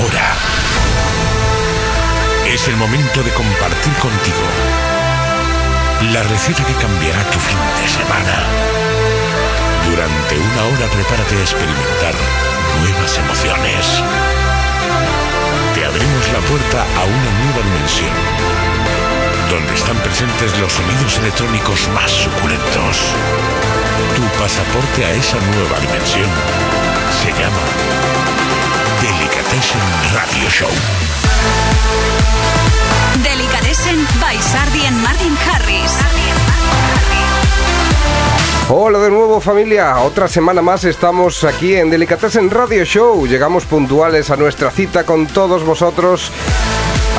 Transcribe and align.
Ahora 0.00 0.34
es 2.46 2.68
el 2.68 2.76
momento 2.76 3.22
de 3.22 3.30
compartir 3.32 3.92
contigo 3.94 4.46
la 6.12 6.22
receta 6.22 6.64
que 6.64 6.72
cambiará 6.74 7.22
tu 7.24 7.38
fin 7.38 7.58
de 7.76 7.86
semana. 7.86 8.36
Durante 9.84 10.38
una 10.38 10.62
hora 10.64 10.86
prepárate 10.90 11.36
a 11.36 11.40
experimentar 11.40 12.14
nuevas 12.80 13.18
emociones. 13.18 14.02
Te 15.74 15.84
abrimos 15.84 16.32
la 16.32 16.40
puerta 16.48 16.80
a 16.80 17.04
una 17.04 17.30
nueva 17.44 17.60
dimensión, 17.68 18.14
donde 19.50 19.74
están 19.74 19.98
presentes 19.98 20.58
los 20.58 20.72
sonidos 20.72 21.18
electrónicos 21.18 21.88
más 21.92 22.10
suculentos. 22.10 23.12
Tu 24.16 24.22
pasaporte 24.40 25.04
a 25.04 25.12
esa 25.12 25.36
nueva 25.36 25.78
dimensión 25.78 26.30
se 27.20 27.32
llama 27.32 28.39
Delicatessen 29.02 29.80
Radio 30.14 30.50
Show. 30.50 30.68
Delicatessen 33.22 33.96
by 34.20 34.36
Sardi 34.38 34.84
and 34.86 35.00
Martin 35.02 35.36
Harris. 35.36 35.96
Hola 38.68 38.98
de 39.00 39.10
nuevo 39.10 39.40
familia, 39.40 39.98
otra 39.98 40.28
semana 40.28 40.62
más 40.62 40.84
estamos 40.84 41.42
aquí 41.42 41.74
en 41.74 41.90
Delicatessen 41.90 42.50
Radio 42.50 42.84
Show. 42.84 43.26
Llegamos 43.26 43.64
puntuales 43.64 44.30
a 44.30 44.36
nuestra 44.36 44.70
cita 44.70 45.04
con 45.04 45.26
todos 45.26 45.64
vosotros 45.64 46.30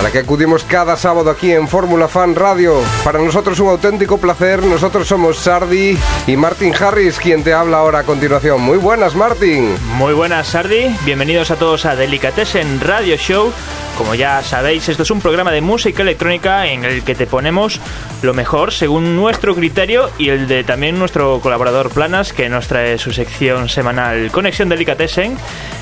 a 0.01 0.05
la 0.05 0.11
que 0.11 0.17
acudimos 0.17 0.63
cada 0.63 0.97
sábado 0.97 1.29
aquí 1.29 1.51
en 1.51 1.67
Fórmula 1.67 2.07
Fan 2.07 2.33
Radio. 2.33 2.81
Para 3.03 3.19
nosotros 3.19 3.59
un 3.59 3.69
auténtico 3.69 4.17
placer, 4.17 4.63
nosotros 4.63 5.07
somos 5.07 5.37
Sardi 5.37 5.95
y 6.25 6.37
Martin 6.37 6.73
Harris, 6.73 7.19
quien 7.19 7.43
te 7.43 7.53
habla 7.53 7.77
ahora 7.77 7.99
a 7.99 8.03
continuación. 8.03 8.61
Muy 8.61 8.79
buenas, 8.79 9.13
Martin. 9.13 9.75
Muy 9.97 10.13
buenas, 10.13 10.47
Sardi. 10.47 10.87
Bienvenidos 11.05 11.51
a 11.51 11.55
todos 11.55 11.85
a 11.85 11.95
Delicatessen 11.95 12.81
Radio 12.81 13.15
Show. 13.15 13.53
Como 13.95 14.15
ya 14.15 14.41
sabéis, 14.41 14.89
esto 14.89 15.03
es 15.03 15.11
un 15.11 15.21
programa 15.21 15.51
de 15.51 15.61
música 15.61 16.01
electrónica 16.01 16.65
en 16.65 16.83
el 16.83 17.03
que 17.03 17.13
te 17.13 17.27
ponemos 17.27 17.79
lo 18.23 18.33
mejor 18.33 18.73
según 18.73 19.15
nuestro 19.15 19.53
criterio 19.53 20.09
y 20.17 20.29
el 20.29 20.47
de 20.47 20.63
también 20.63 20.97
nuestro 20.97 21.39
colaborador 21.41 21.91
Planas, 21.91 22.33
que 22.33 22.49
nos 22.49 22.67
trae 22.67 22.97
su 22.97 23.13
sección 23.13 23.69
semanal 23.69 24.31
Conexión 24.31 24.67
Delicatessen 24.67 25.37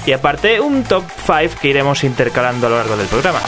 y 0.05 0.11
aparte 0.11 0.59
un 0.59 0.83
top 0.83 1.05
5 1.25 1.61
que 1.61 1.69
iremos 1.69 2.03
intercalando 2.03 2.67
a 2.67 2.69
lo 2.69 2.75
largo 2.75 2.97
del 2.97 3.07
programa. 3.07 3.39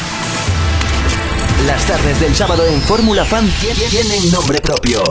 Las 1.68 1.86
tardes 1.86 2.20
del 2.20 2.36
sábado 2.36 2.66
en 2.66 2.82
Fórmula 2.82 3.24
Fan 3.24 3.48
tienen 3.90 4.32
nombre 4.32 4.60
propio. 4.62 5.04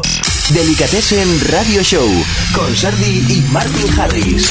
Delicatessen 0.52 1.28
Radio 1.52 1.82
Show 1.82 2.08
con 2.54 2.74
Sardi 2.74 3.24
y 3.28 3.46
Martin 3.52 4.00
Harris. 4.00 4.50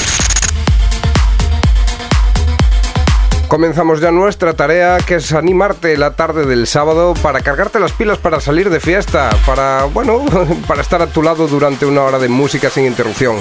Comenzamos 3.49 3.99
ya 3.99 4.11
nuestra 4.11 4.53
tarea 4.53 4.97
que 4.99 5.15
es 5.15 5.33
animarte 5.33 5.97
la 5.97 6.15
tarde 6.15 6.45
del 6.45 6.67
sábado 6.67 7.15
para 7.21 7.41
cargarte 7.41 7.79
las 7.79 7.91
pilas 7.91 8.17
para 8.17 8.39
salir 8.39 8.69
de 8.69 8.79
fiesta, 8.79 9.31
para, 9.45 9.85
bueno, 9.85 10.23
para 10.67 10.81
estar 10.81 11.01
a 11.01 11.07
tu 11.07 11.21
lado 11.21 11.47
durante 11.47 11.85
una 11.85 12.03
hora 12.03 12.19
de 12.19 12.29
música 12.29 12.69
sin 12.69 12.85
interrupción. 12.85 13.37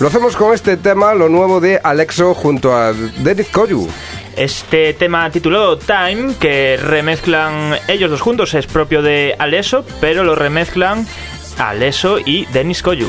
Lo 0.00 0.06
hacemos 0.06 0.36
con 0.36 0.54
este 0.54 0.76
tema, 0.76 1.12
lo 1.14 1.28
nuevo 1.28 1.60
de 1.60 1.80
Alexo 1.82 2.34
junto 2.34 2.74
a 2.74 2.92
Dennis 2.92 3.48
Koyu. 3.48 3.88
Este 4.36 4.94
tema 4.94 5.30
titulado 5.30 5.78
Time, 5.78 6.34
que 6.40 6.78
remezclan 6.78 7.76
ellos 7.86 8.10
dos 8.10 8.20
juntos, 8.20 8.54
es 8.54 8.66
propio 8.66 9.02
de 9.02 9.36
Aleso, 9.38 9.84
pero 10.00 10.24
lo 10.24 10.34
remezclan 10.34 11.06
Aleso 11.58 12.18
y 12.18 12.46
Dennis 12.46 12.82
Koyu. 12.82 13.08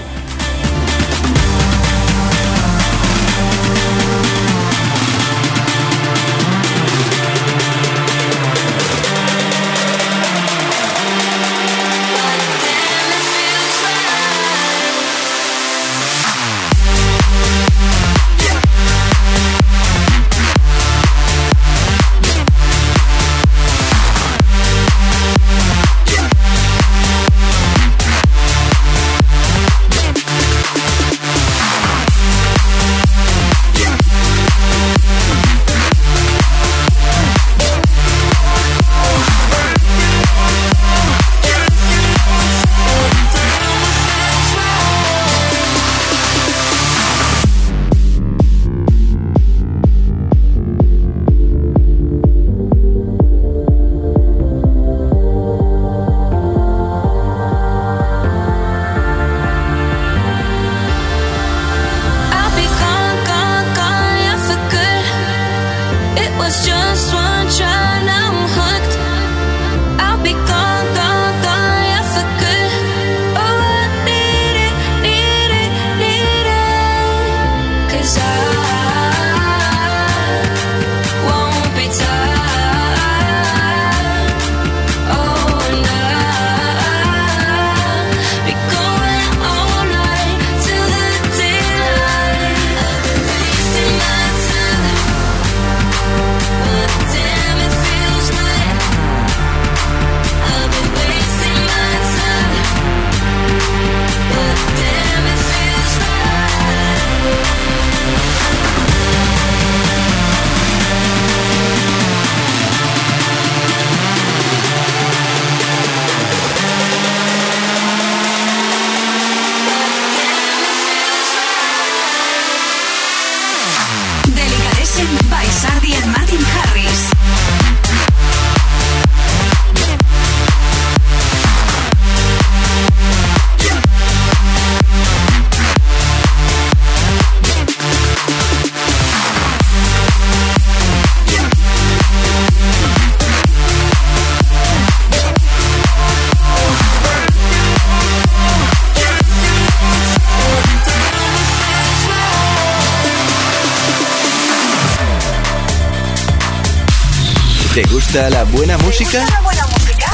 La 158.13 158.43
buena 158.43 158.77
música? 158.77 159.25
la 159.27 159.41
buena 159.41 159.65
música? 159.65 160.05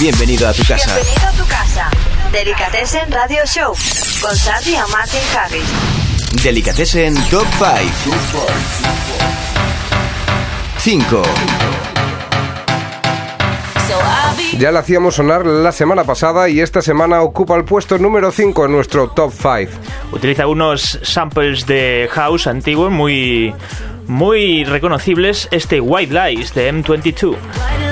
Bienvenido 0.00 0.48
a 0.48 0.52
tu 0.52 0.64
casa. 0.64 0.92
Bienvenido 0.96 1.28
a 1.28 1.32
tu 1.32 1.46
casa. 1.46 1.90
Delicatessen 2.32 3.12
Radio 3.12 3.46
Show 3.46 3.74
con 4.20 4.36
Sardi 4.36 4.72
y 4.74 4.90
Martin 4.90 5.20
Harris. 5.38 6.42
Delicatessen 6.42 7.14
Top 7.30 7.46
5. 7.58 8.46
5. 10.78 11.22
Ya 14.58 14.72
la 14.72 14.80
hacíamos 14.80 15.14
sonar 15.14 15.46
la 15.46 15.70
semana 15.70 16.02
pasada 16.02 16.48
y 16.48 16.58
esta 16.60 16.82
semana 16.82 17.22
ocupa 17.22 17.54
el 17.54 17.64
puesto 17.64 17.98
número 17.98 18.32
5 18.32 18.64
en 18.64 18.72
nuestro 18.72 19.10
top 19.10 19.32
5. 19.32 19.70
Utiliza 20.10 20.48
unos 20.48 20.98
samples 21.02 21.66
de 21.66 22.08
house 22.10 22.48
antiguos 22.48 22.90
muy 22.90 23.54
muy 24.06 24.64
reconocibles 24.64 25.48
este 25.50 25.80
White 25.80 26.12
Lies 26.12 26.54
de 26.54 26.72
M22. 26.72 27.85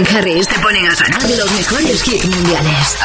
Harris 0.00 0.48
te 0.48 0.58
ponen 0.60 0.86
a 0.86 0.96
sonar 0.96 1.22
los 1.22 1.52
mejores 1.52 2.08
hits 2.08 2.24
mundiales. 2.24 2.98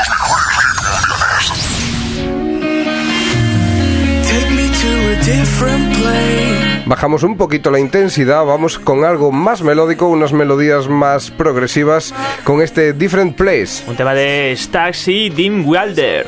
Bajamos 6.86 7.24
un 7.24 7.36
poquito 7.36 7.72
la 7.72 7.80
intensidad, 7.80 8.45
vamos 8.45 8.80
con 8.80 9.04
algo 9.04 9.34
más 9.34 9.62
melódico, 9.63 10.07
unas 10.07 10.31
melodías 10.31 10.88
más 10.88 11.30
progresivas 11.30 12.13
con 12.45 12.62
este 12.62 12.94
Different 12.94 13.36
Place. 13.36 13.84
Un 13.86 13.98
tema 13.98 14.13
de 14.13 14.56
Staxi 14.56 15.30
Dim 15.30 15.68
Wilder. 15.68 16.25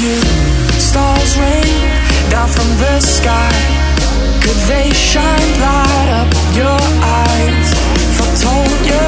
You. 0.00 0.16
Stars 0.78 1.38
rain 1.38 1.76
down 2.30 2.48
from 2.48 2.68
the 2.82 3.00
sky. 3.00 3.52
Could 4.42 4.60
they 4.68 4.90
shine 4.90 5.50
light 5.60 6.08
up 6.20 6.30
your 6.54 6.80
eyes? 7.22 7.68
If 8.04 8.16
I 8.20 8.30
told 8.46 8.80
you 8.90 9.06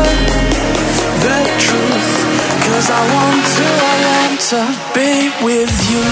the 1.26 1.38
truth. 1.64 2.10
Cause 2.66 2.90
I 2.90 3.02
want 3.14 3.44
to, 3.56 3.66
I 3.66 3.96
want 4.06 4.40
to 4.52 4.62
be 4.94 5.10
with 5.44 5.74
you. 5.90 6.04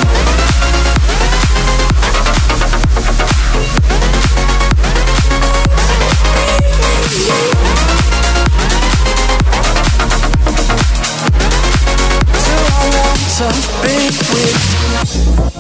to 13.37 13.45
be 13.83 14.07
with 14.33 14.76
Thank 15.05 15.55
you. 15.55 15.56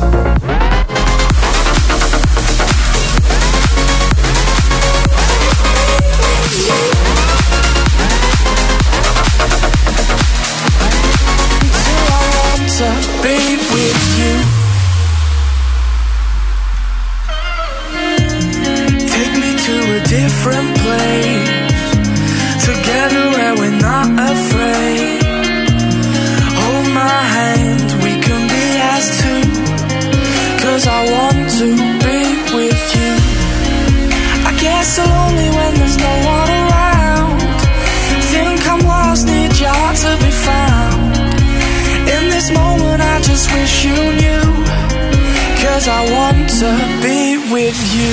with 47.67 47.95
you. 47.99 48.13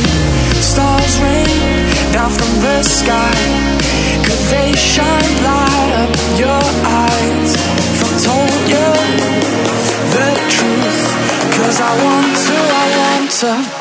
Stars 0.61 1.19
rain 1.21 1.45
down 2.11 2.31
from 2.31 2.53
the 2.65 2.81
sky. 2.81 3.37
Could 4.25 4.43
they 4.53 4.71
shine 4.73 5.35
light 5.47 5.93
up 6.03 6.13
your 6.43 6.63
eyes? 7.05 7.51
If 7.93 7.99
I 8.07 8.13
told 8.29 8.61
you 8.73 8.89
the 10.15 10.29
truth, 10.55 11.03
cause 11.55 11.77
I 11.81 11.91
want 12.03 12.33
to, 12.47 12.57
I 12.81 12.85
want 12.97 13.31
to. 13.41 13.72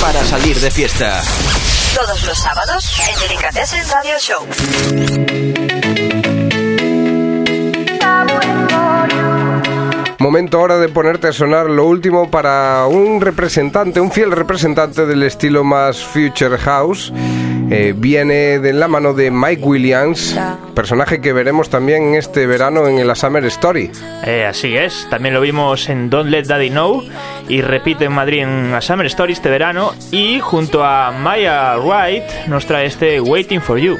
para 0.00 0.24
salir 0.24 0.58
de 0.58 0.70
fiesta. 0.70 1.22
Todos 1.94 2.24
los 2.24 2.38
sábados 2.38 2.84
en 2.98 3.28
Delicatessen 3.28 3.86
Radio 3.90 4.18
Show. 4.18 4.46
Momento 10.18 10.58
ahora 10.58 10.78
de 10.78 10.88
ponerte 10.88 11.28
a 11.28 11.32
sonar 11.32 11.66
lo 11.66 11.86
último 11.86 12.30
para 12.30 12.86
un 12.86 13.20
representante, 13.20 14.00
un 14.00 14.10
fiel 14.10 14.32
representante 14.32 15.04
del 15.04 15.22
estilo 15.22 15.64
más 15.64 16.02
Future 16.02 16.56
House 16.58 17.12
eh, 17.70 17.94
viene 17.96 18.58
de 18.58 18.72
la 18.72 18.88
mano 18.88 19.14
de 19.14 19.30
Mike 19.30 19.62
Williams, 19.62 20.36
personaje 20.74 21.20
que 21.20 21.32
veremos 21.32 21.70
también 21.70 22.14
este 22.16 22.46
verano 22.46 22.88
en 22.88 23.06
la 23.06 23.14
Summer 23.14 23.44
Story. 23.44 23.90
Eh, 24.24 24.44
así 24.44 24.76
es, 24.76 25.06
también 25.08 25.34
lo 25.34 25.40
vimos 25.40 25.88
en 25.88 26.10
Don't 26.10 26.30
Let 26.30 26.46
Daddy 26.46 26.70
Know 26.70 27.04
y 27.48 27.62
repite 27.62 28.06
en 28.06 28.12
Madrid 28.12 28.42
en 28.42 28.72
la 28.72 28.80
Summer 28.80 29.06
Story 29.06 29.34
este 29.34 29.50
verano 29.50 29.94
y 30.10 30.40
junto 30.40 30.84
a 30.84 31.12
Maya 31.12 31.76
Wright 31.76 32.24
nos 32.48 32.66
trae 32.66 32.86
este 32.86 33.20
Waiting 33.20 33.60
for 33.60 33.78
You. 33.78 33.96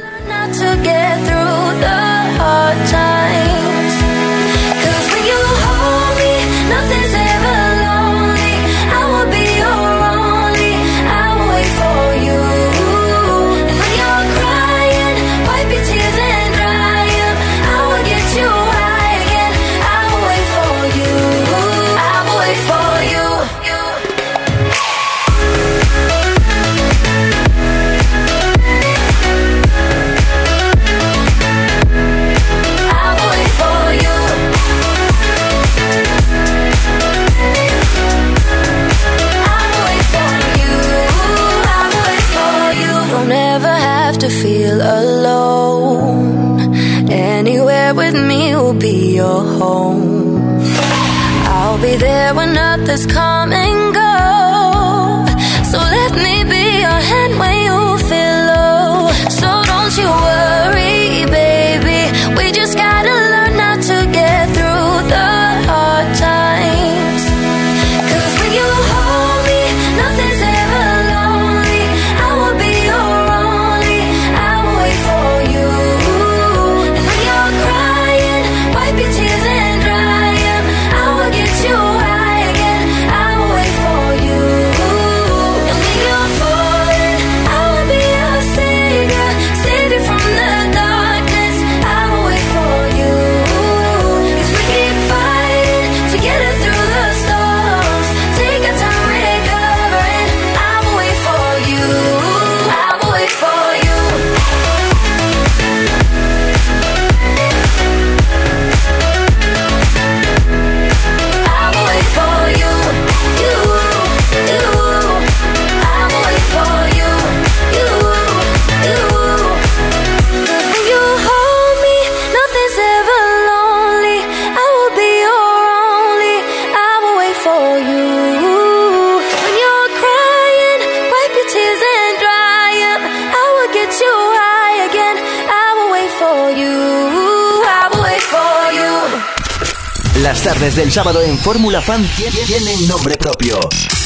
las 140.30 140.44
tardes 140.44 140.76
del 140.76 140.92
sábado 140.92 141.20
en 141.22 141.36
Fórmula 141.36 141.80
Fan 141.80 142.06
tienen 142.46 142.86
nombre 142.86 143.16
propio. 143.16 143.58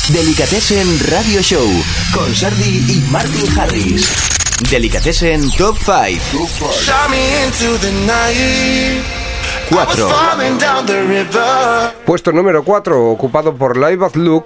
Delicatessen 0.08 0.88
Radio 1.10 1.42
Show 1.42 1.68
con 2.14 2.34
Sardi 2.34 2.82
y 2.88 3.04
Martin 3.10 3.60
Harris. 3.60 4.10
Delicatessen 4.70 5.50
Top 5.50 5.76
5. 5.76 6.48
4. 9.68 10.08
Puesto 12.06 12.32
número 12.32 12.64
4, 12.64 13.10
ocupado 13.10 13.54
por 13.54 13.76
Live 13.76 14.06
at 14.06 14.14
Look 14.14 14.44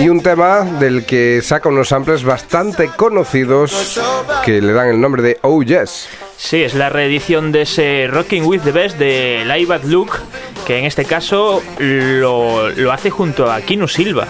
y 0.00 0.10
un 0.10 0.22
tema 0.22 0.60
del 0.60 1.06
que 1.06 1.40
saca 1.42 1.70
unos 1.70 1.88
samples 1.88 2.22
bastante 2.22 2.88
conocidos 2.88 3.98
que 4.44 4.60
le 4.60 4.74
dan 4.74 4.88
el 4.88 5.00
nombre 5.00 5.22
de 5.22 5.38
Oh 5.40 5.62
Yes. 5.62 6.06
Sí, 6.36 6.62
es 6.62 6.74
la 6.74 6.88
reedición 6.88 7.50
de 7.50 7.62
ese 7.62 8.06
Rocking 8.08 8.44
with 8.44 8.60
the 8.60 8.72
Best 8.72 8.96
de 8.98 9.44
Live 9.44 9.74
at 9.74 9.84
Luke 9.84 10.12
que 10.68 10.78
en 10.78 10.84
este 10.84 11.06
caso 11.06 11.62
lo, 11.78 12.68
lo 12.68 12.92
hace 12.92 13.08
junto 13.08 13.50
a 13.50 13.62
Kino 13.62 13.88
Silva. 13.88 14.26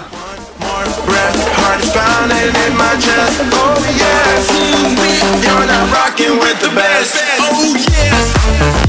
Oh, 7.40 8.88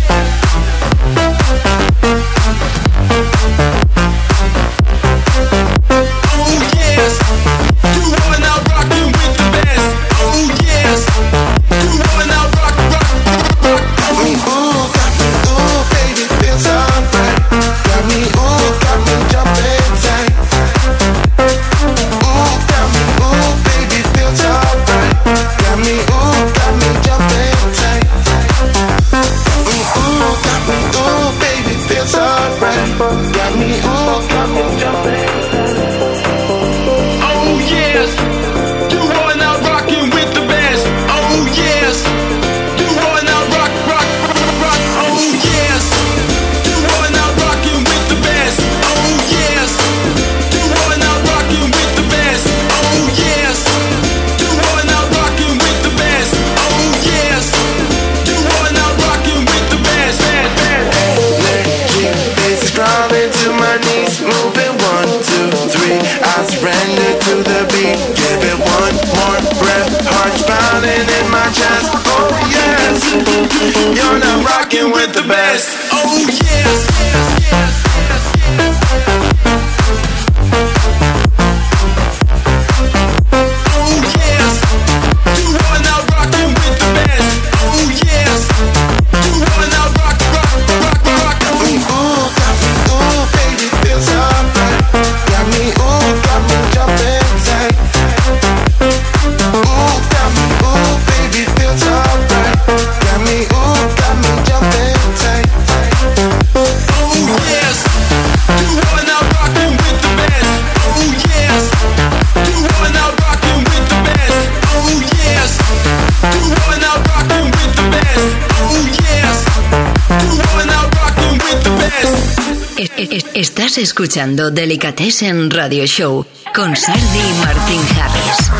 escuchando 123.80 124.52
Delicatessen 124.52 125.50
Radio 125.50 125.86
Show 125.86 126.26
con 126.54 126.76
Sardi 126.76 127.00
y 127.02 127.34
Martín 127.40 127.82
Harris. 127.98 128.52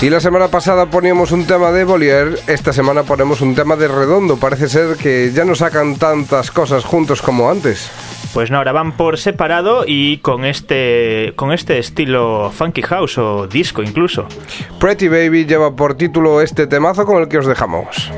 Y 0.00 0.08
la 0.08 0.20
semana 0.20 0.48
pasada 0.48 0.86
poníamos 0.86 1.32
un 1.32 1.46
tema 1.46 1.70
de 1.70 1.84
Bolier, 1.84 2.38
esta 2.46 2.72
semana 2.72 3.02
ponemos 3.02 3.42
un 3.42 3.54
tema 3.54 3.76
de 3.76 3.88
Redondo. 3.88 4.38
Parece 4.38 4.68
ser 4.68 4.96
que 4.96 5.32
ya 5.34 5.44
no 5.44 5.54
sacan 5.54 5.96
tantas 5.96 6.50
cosas 6.50 6.84
juntos 6.84 7.20
como 7.20 7.50
antes. 7.50 7.90
Pues 8.32 8.50
no, 8.50 8.56
ahora 8.56 8.72
van 8.72 8.96
por 8.96 9.18
separado 9.18 9.84
y 9.86 10.16
con 10.18 10.46
este, 10.46 11.34
con 11.36 11.52
este 11.52 11.78
estilo 11.78 12.50
funky 12.50 12.80
house 12.80 13.18
o 13.18 13.46
disco 13.46 13.82
incluso. 13.82 14.26
Pretty 14.80 15.08
Baby 15.08 15.44
lleva 15.44 15.76
por 15.76 15.94
título 15.94 16.40
este 16.40 16.66
temazo 16.66 17.04
con 17.04 17.20
el 17.20 17.28
que 17.28 17.36
os 17.36 17.46
dejamos. 17.46 18.10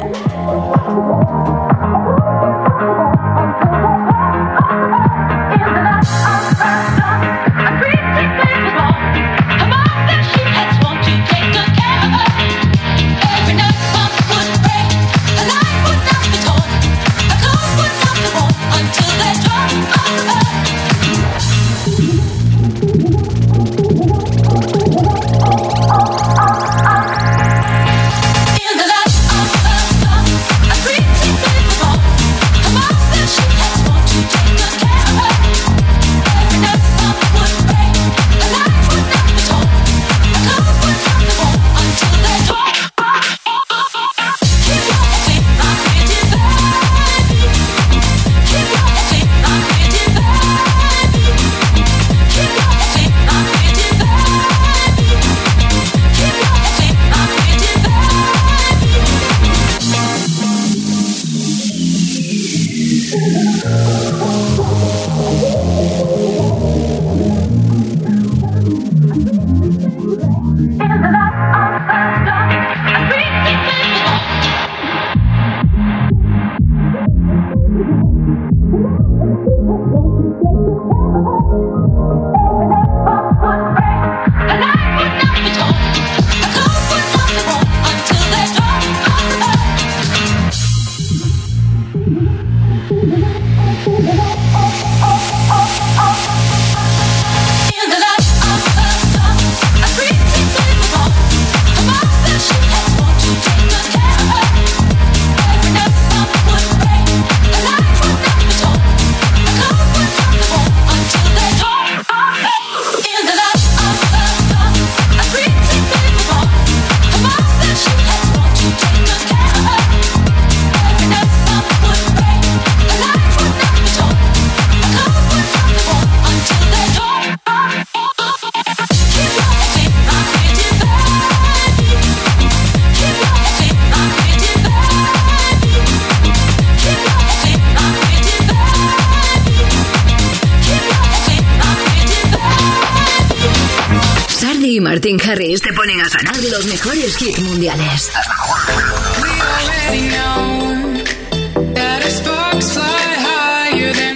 Martín 145.05 145.31
Harris 145.31 145.61
te 145.61 145.71
ponen 145.75 146.01
a 146.01 146.09
sonar 146.09 146.43
los 146.45 146.64
mejores 146.64 147.21
hits 147.21 147.38
mundiales. 147.40 148.11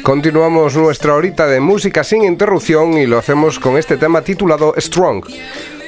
Continuamos 0.02 0.76
nuestra 0.76 1.14
horita 1.14 1.46
de 1.46 1.60
música 1.60 2.02
sin 2.04 2.24
interrupción 2.24 2.96
y 2.96 3.04
lo 3.04 3.18
hacemos 3.18 3.58
con 3.58 3.76
este 3.76 3.98
tema 3.98 4.22
titulado 4.22 4.72
Strong. 4.78 5.26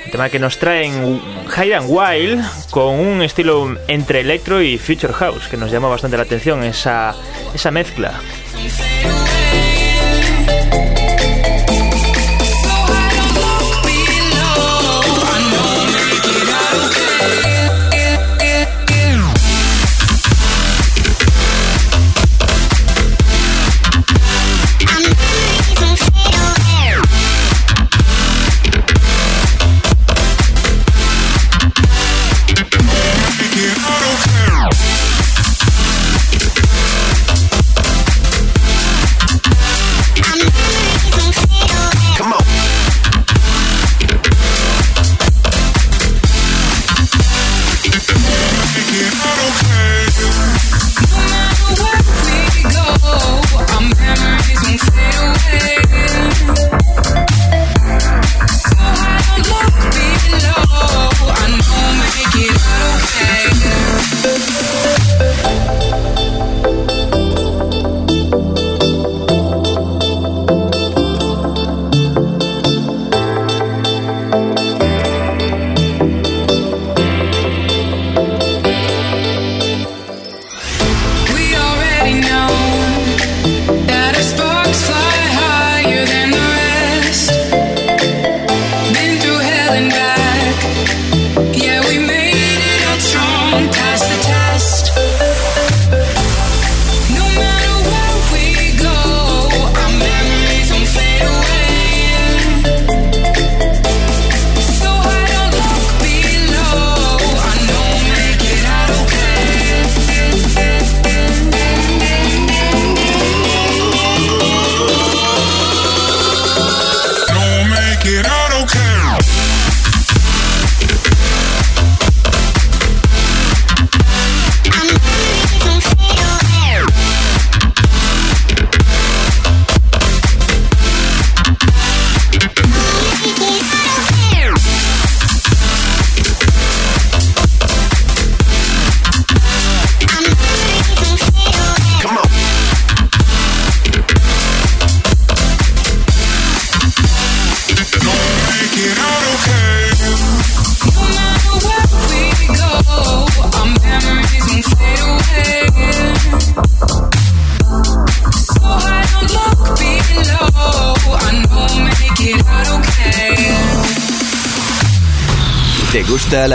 Un 0.04 0.10
tema 0.10 0.28
que 0.28 0.38
nos 0.38 0.58
traen 0.58 1.18
Hide 1.46 1.76
and 1.76 1.86
Wild 1.88 2.44
con 2.68 2.98
un 2.98 3.22
estilo 3.22 3.74
entre 3.88 4.20
electro 4.20 4.60
y 4.60 4.76
future 4.76 5.14
house 5.14 5.48
que 5.48 5.56
nos 5.56 5.70
llama 5.70 5.88
bastante 5.88 6.18
la 6.18 6.24
atención 6.24 6.62
esa, 6.62 7.14
esa 7.54 7.70
mezcla. 7.70 8.20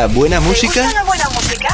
Gusta 0.06 0.20
buena 0.20 0.40
¿Te 0.40 0.46
música? 0.46 0.84
gusta 0.84 1.00
la 1.00 1.04
buena 1.04 1.30
música? 1.30 1.70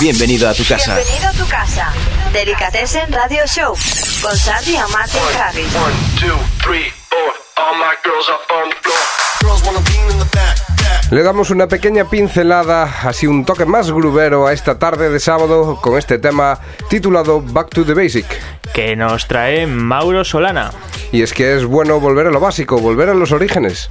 Bienvenido 0.00 0.48
a 0.48 0.54
tu 0.54 0.64
casa. 0.64 0.94
Bienvenido 0.96 1.28
a 1.28 1.32
tu 1.32 1.46
casa. 1.48 1.92
Delicatessen 2.32 3.12
Radio 3.12 3.46
Show 3.46 3.74
con 4.22 4.36
Sandy 4.36 4.74
y 4.74 4.92
Martin 4.92 5.20
Harris. 5.40 5.66
One, 5.74 5.94
two, 6.20 6.36
three, 6.62 6.90
four. 7.10 7.32
All 7.56 7.74
my 7.78 7.94
girls 8.04 8.28
up 8.28 8.40
on 8.52 8.70
the 8.70 8.76
floor. 8.82 8.98
Girls 9.42 9.62
wanna 9.66 9.80
be 9.80 10.12
in 10.12 10.18
the 10.18 10.36
back. 10.36 10.56
Le 11.10 11.22
damos 11.22 11.50
una 11.50 11.68
pequeña 11.68 12.04
pincelada, 12.08 12.84
así 13.04 13.26
un 13.26 13.44
toque 13.44 13.64
más 13.64 13.90
grubero 13.92 14.46
a 14.46 14.52
esta 14.52 14.78
tarde 14.78 15.08
de 15.08 15.20
sábado 15.20 15.78
con 15.80 15.96
este 15.98 16.18
tema 16.18 16.58
titulado 16.88 17.40
Back 17.40 17.70
to 17.70 17.84
the 17.84 17.94
Basic. 17.94 18.26
que 18.72 18.96
nos 18.96 19.26
trae 19.28 19.66
Mauro 19.66 20.24
Solana. 20.24 20.72
Y 21.12 21.22
es 21.22 21.32
que 21.32 21.54
es 21.56 21.64
bueno 21.64 22.00
volver 22.00 22.26
a 22.26 22.30
lo 22.30 22.40
básico, 22.40 22.78
volver 22.78 23.08
a 23.08 23.14
los 23.14 23.30
orígenes. 23.32 23.88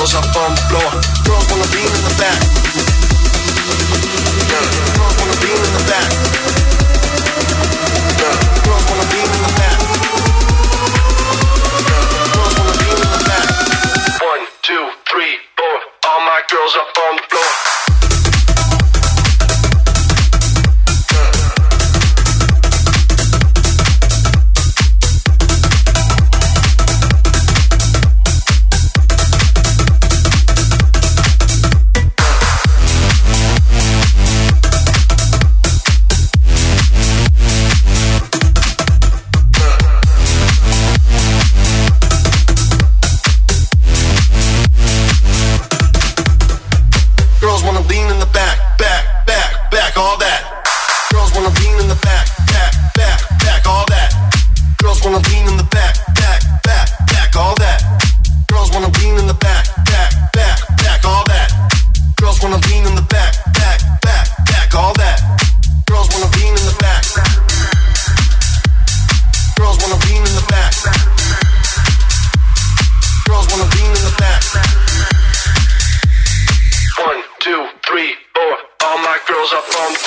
Girls 0.00 0.14
up 0.14 0.34
on 0.34 0.54
the 0.54 0.62
floor. 0.62 0.90
Girls 1.26 1.46
wanna 1.50 1.68
be 1.72 1.82
in 1.82 2.02
the 2.08 2.14
back. 2.18 2.59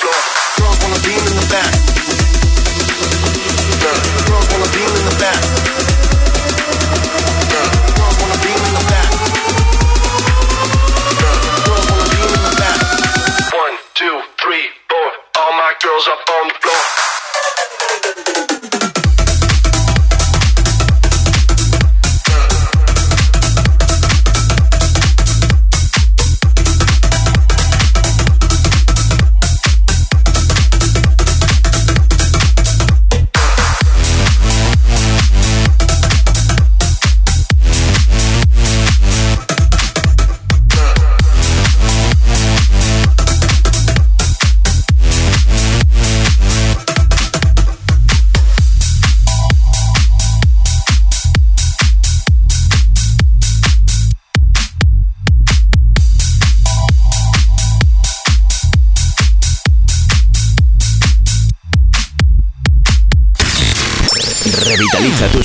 Girls 0.02 0.78
wanna 0.82 1.00
be 1.04 1.14
in 1.14 1.36
the 1.36 1.48
back. 1.50 1.74
Girls 4.28 4.48
wanna 4.52 4.72
be 4.72 4.82
in 4.82 5.06
the 5.06 5.16
back. 5.20 5.53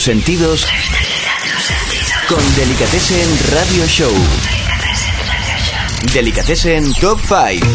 Sentidos 0.09 0.67
con 2.31 2.39
Delicatessen 2.57 3.29
Radio 3.53 3.85
Show. 3.87 4.11
Delicatessen 6.15 6.95
Top 6.95 7.19
5. 7.21 7.67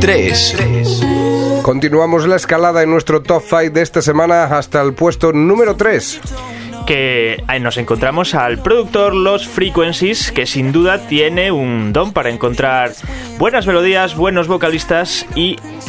3. 0.00 0.56
Continuamos 1.62 2.26
la 2.26 2.36
escalada 2.36 2.82
en 2.82 2.90
nuestro 2.90 3.22
top 3.22 3.42
5 3.42 3.70
de 3.70 3.80
esta 3.80 4.02
semana 4.02 4.44
hasta 4.44 4.82
el 4.82 4.92
puesto 4.92 5.32
número 5.32 5.74
3. 5.74 6.20
que 6.86 7.42
ahí 7.46 7.58
nos 7.58 7.78
encontramos 7.78 8.34
al 8.34 8.58
productor 8.58 9.14
Los 9.14 9.48
Frequencies, 9.48 10.30
que 10.30 10.44
sin 10.44 10.72
duda 10.72 11.06
tiene 11.06 11.52
un 11.52 11.94
don 11.94 12.12
para 12.12 12.28
encontrar 12.28 12.92
buenas 13.38 13.66
melodías, 13.66 14.14
buenos 14.14 14.46
vocalistas 14.46 15.24
y 15.34 15.56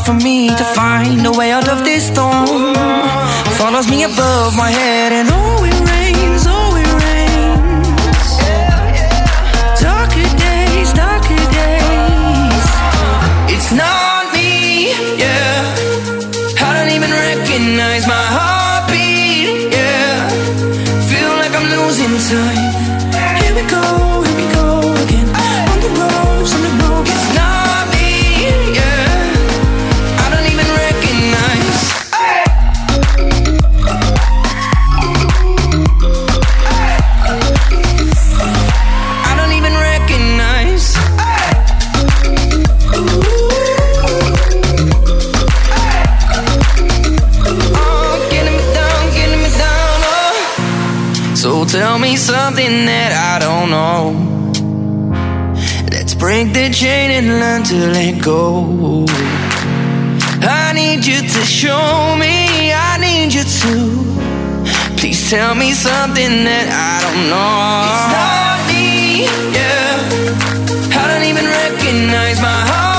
hard 0.00 0.20
for 0.20 0.24
me 0.24 0.48
to 0.48 0.64
find 0.74 1.26
a 1.26 1.32
way 1.32 1.50
out 1.50 1.68
of 1.68 1.84
this 1.84 2.06
storm. 2.06 2.74
Follows 3.58 3.88
me 3.90 4.04
above 4.04 4.56
my 4.56 4.70
head, 4.70 5.12
that 52.90 53.12
I 53.32 53.34
don't 53.46 53.68
know. 53.76 53.98
Let's 55.94 56.14
break 56.14 56.46
the 56.52 56.66
chain 56.80 57.08
and 57.18 57.28
learn 57.42 57.62
to 57.70 57.76
let 57.96 58.14
go. 58.22 59.06
I 60.42 60.72
need 60.80 61.00
you 61.10 61.20
to 61.34 61.40
show 61.60 62.16
me, 62.24 62.36
I 62.90 62.92
need 63.06 63.30
you 63.36 63.44
to. 63.62 63.74
Please 64.98 65.20
tell 65.30 65.54
me 65.54 65.72
something 65.72 66.32
that 66.48 66.66
I 66.90 66.94
don't 67.04 67.24
know. 67.32 67.62
It's 67.90 68.08
not 68.18 68.58
me, 68.70 68.86
yeah. 69.56 71.00
I 71.00 71.02
don't 71.10 71.26
even 71.32 71.46
recognize 71.62 72.38
my 72.48 72.60
heartbeat, 72.70 72.89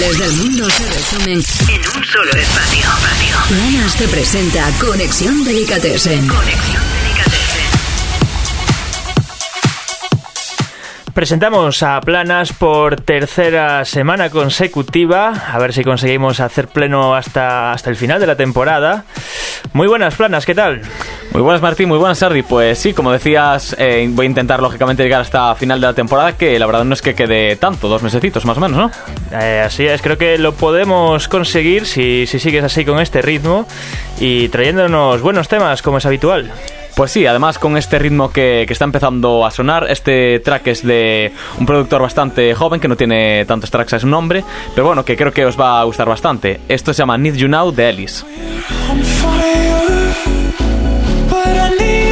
festivales 0.00 0.18
del 0.18 0.32
mundo 0.44 0.70
se 0.70 0.86
resumen 0.86 1.42
en 1.68 1.98
un 1.98 2.04
solo 2.04 2.30
espacio. 2.32 2.88
Planas 3.48 3.96
te 3.96 4.08
presenta 4.08 4.66
Conexión 4.80 5.44
Delicatessen. 5.44 6.28
Presentamos 11.12 11.82
a 11.82 12.00
Planas 12.00 12.52
por 12.52 12.96
tercera 13.00 13.84
semana 13.84 14.30
consecutiva. 14.30 15.32
A 15.52 15.58
ver 15.58 15.74
si 15.74 15.84
conseguimos 15.84 16.40
hacer 16.40 16.68
pleno 16.68 17.14
hasta, 17.14 17.72
hasta 17.72 17.90
el 17.90 17.96
final 17.96 18.20
de 18.20 18.26
la 18.26 18.36
temporada. 18.36 19.04
Muy 19.72 19.86
buenas, 19.86 20.14
Planas, 20.14 20.46
¿qué 20.46 20.54
tal? 20.54 20.80
Muy 21.32 21.42
buenas 21.42 21.62
Martín, 21.62 21.88
muy 21.88 21.98
buenas 21.98 22.18
Sardi. 22.18 22.42
Pues 22.42 22.78
sí, 22.78 22.92
como 22.92 23.12
decías, 23.12 23.76
eh, 23.78 24.08
voy 24.10 24.26
a 24.26 24.28
intentar 24.28 24.60
lógicamente 24.60 25.04
llegar 25.04 25.20
hasta 25.20 25.54
final 25.54 25.80
de 25.80 25.86
la 25.86 25.92
temporada, 25.94 26.36
que 26.36 26.58
la 26.58 26.66
verdad 26.66 26.84
no 26.84 26.92
es 26.92 27.02
que 27.02 27.14
quede 27.14 27.54
tanto, 27.54 27.88
dos 27.88 28.02
mesecitos 28.02 28.44
más 28.44 28.58
o 28.58 28.60
menos, 28.60 28.76
¿no? 28.76 29.38
Eh, 29.38 29.62
así 29.64 29.86
es, 29.86 30.02
creo 30.02 30.18
que 30.18 30.38
lo 30.38 30.54
podemos 30.54 31.28
conseguir 31.28 31.86
si, 31.86 32.26
si 32.26 32.40
sigues 32.40 32.64
así 32.64 32.84
con 32.84 32.98
este 32.98 33.22
ritmo 33.22 33.66
y 34.18 34.48
trayéndonos 34.48 35.22
buenos 35.22 35.46
temas 35.46 35.82
como 35.82 35.98
es 35.98 36.06
habitual. 36.06 36.50
Pues 36.96 37.12
sí, 37.12 37.24
además 37.24 37.58
con 37.60 37.76
este 37.76 38.00
ritmo 38.00 38.32
que, 38.32 38.64
que 38.66 38.72
está 38.72 38.84
empezando 38.84 39.46
a 39.46 39.52
sonar, 39.52 39.86
este 39.88 40.40
track 40.40 40.66
es 40.66 40.84
de 40.84 41.32
un 41.58 41.64
productor 41.64 42.02
bastante 42.02 42.52
joven 42.54 42.80
que 42.80 42.88
no 42.88 42.96
tiene 42.96 43.44
tantos 43.46 43.70
tracks 43.70 43.94
a 43.94 44.00
su 44.00 44.08
nombre, 44.08 44.42
pero 44.74 44.88
bueno, 44.88 45.04
que 45.04 45.16
creo 45.16 45.32
que 45.32 45.46
os 45.46 45.58
va 45.58 45.80
a 45.80 45.84
gustar 45.84 46.08
bastante. 46.08 46.60
Esto 46.68 46.92
se 46.92 46.98
llama 46.98 47.16
Need 47.16 47.36
You 47.36 47.46
Now 47.46 47.70
de 47.70 47.88
Ellis. 47.88 48.26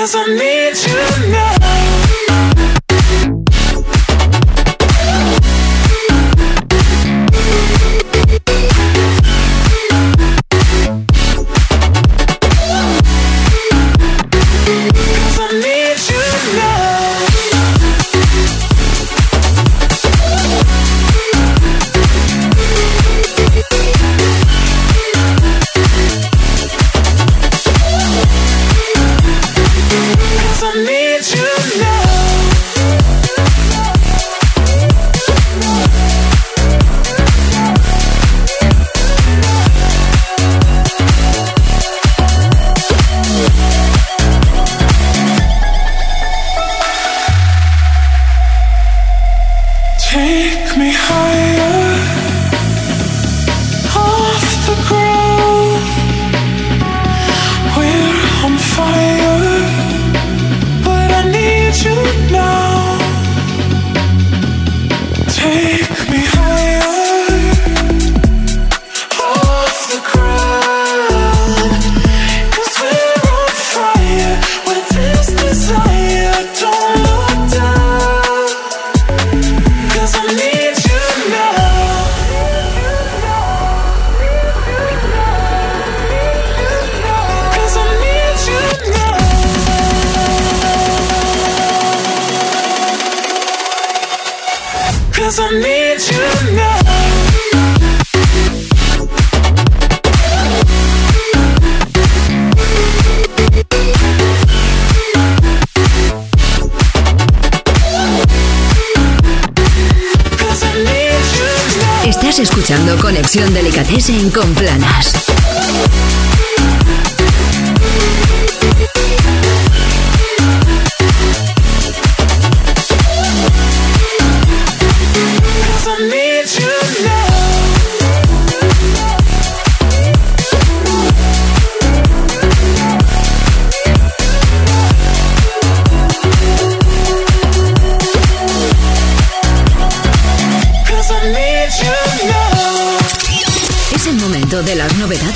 Cause 0.00 0.14
I 0.14 0.24
need 0.28 0.76
you 0.86 1.30
now. 1.30 1.49
Escuchando 112.42 112.96
Conexión 112.96 113.52
Delicatessen 113.52 114.30
con 114.30 114.54
Planas. 114.54 115.12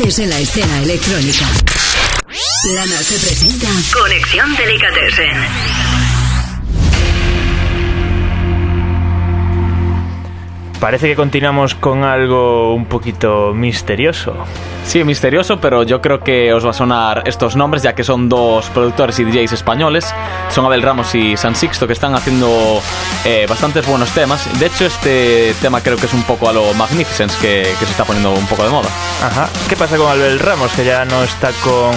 Now. 0.04 0.10
Es 0.10 0.18
el 0.18 0.28
momento 0.28 0.28
de 0.28 0.28
las 0.28 0.28
novedades 0.28 0.28
en 0.28 0.30
la 0.30 0.38
escena 0.38 0.82
electrónica. 0.82 1.46
Planas 2.62 3.08
te 3.08 3.18
presenta 3.18 3.66
Conexión 3.98 4.56
Delicatessen. 4.56 5.36
Parece 10.80 11.08
que 11.08 11.16
continuamos 11.16 11.74
con 11.74 12.04
algo 12.04 12.74
un 12.74 12.84
poquito 12.84 13.54
misterioso. 13.54 14.34
Sí, 14.84 15.02
misterioso, 15.02 15.58
pero 15.58 15.82
yo 15.82 16.02
creo 16.02 16.20
que 16.20 16.52
os 16.52 16.66
va 16.66 16.70
a 16.70 16.74
sonar 16.74 17.22
estos 17.24 17.56
nombres, 17.56 17.82
ya 17.82 17.94
que 17.94 18.04
son 18.04 18.28
dos 18.28 18.68
productores 18.68 19.18
y 19.18 19.24
DJs 19.24 19.52
españoles. 19.52 20.12
Son 20.54 20.64
Abel 20.64 20.82
Ramos 20.82 21.12
y 21.16 21.36
San 21.36 21.56
Sixto, 21.56 21.88
que 21.88 21.94
están 21.94 22.14
haciendo 22.14 22.80
eh, 23.24 23.44
bastantes 23.48 23.84
buenos 23.88 24.10
temas. 24.12 24.46
De 24.60 24.66
hecho, 24.66 24.86
este 24.86 25.52
tema 25.60 25.80
creo 25.80 25.96
que 25.96 26.06
es 26.06 26.14
un 26.14 26.22
poco 26.22 26.48
a 26.48 26.52
lo 26.52 26.72
Magnificence, 26.74 27.36
que, 27.40 27.74
que 27.76 27.84
se 27.84 27.90
está 27.90 28.04
poniendo 28.04 28.30
un 28.30 28.46
poco 28.46 28.62
de 28.62 28.70
moda. 28.70 28.88
Ajá. 29.20 29.48
¿Qué 29.68 29.76
pasa 29.76 29.96
con 29.96 30.06
Abel 30.06 30.38
Ramos, 30.38 30.70
que 30.70 30.84
ya 30.84 31.04
no 31.06 31.24
está 31.24 31.50
con, 31.64 31.92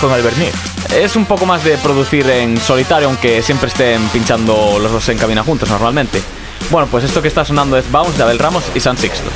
con 0.00 0.10
Albernir? 0.10 0.54
Es 0.94 1.14
un 1.14 1.26
poco 1.26 1.44
más 1.44 1.62
de 1.62 1.76
producir 1.76 2.26
en 2.30 2.58
solitario, 2.58 3.06
aunque 3.06 3.42
siempre 3.42 3.68
estén 3.68 4.08
pinchando 4.08 4.78
los 4.80 4.90
dos 4.90 5.06
en 5.10 5.18
cabina 5.18 5.42
juntos 5.42 5.68
normalmente. 5.68 6.22
Bueno, 6.70 6.88
pues 6.90 7.04
esto 7.04 7.20
que 7.20 7.28
está 7.28 7.44
sonando 7.44 7.76
es 7.76 7.92
Bounce 7.92 8.16
de 8.16 8.22
Abel 8.22 8.38
Ramos 8.38 8.64
y 8.74 8.80
San 8.80 8.96
Sixto. 8.96 9.28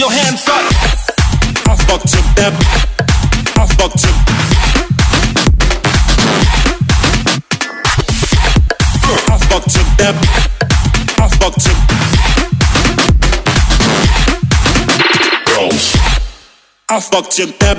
Your 0.00 0.10
hands 0.10 0.48
up. 0.48 0.64
I 1.68 1.76
fucked 1.84 2.14
you, 2.14 2.22
that. 2.36 2.54
I 3.54 3.66
fucked 3.76 4.02
you. 4.02 4.12
I 9.28 9.38
fucked 9.48 9.76
you, 9.76 9.84
that. 9.98 10.16
I 11.18 11.28
fucked 11.36 11.66
you. 11.66 11.74
Bounce. 15.54 15.88
I 16.88 17.00
fucked 17.00 17.38
you, 17.38 17.46
that. 17.58 17.78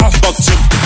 I 0.00 0.10
fucked 0.22 0.48
you. 0.48 0.79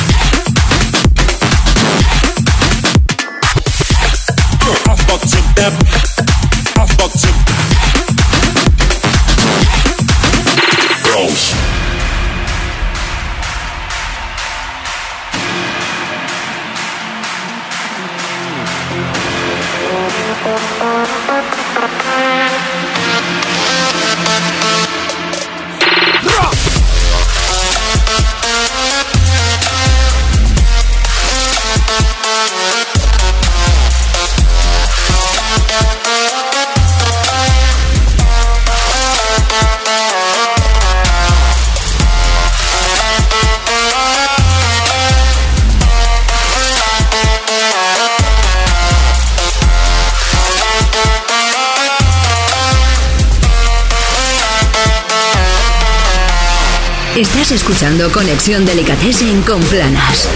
Estás 57.45 57.61
escuchando 57.61 58.11
Conexión 58.11 58.65
Delicatessen 58.65 59.43
con 59.43 59.61
Planas. 59.65 60.31